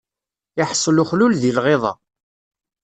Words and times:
Iḥṣel 0.61 1.01
uxlul 1.03 1.33
di 1.41 1.51
lɣiḍa. 1.57 1.93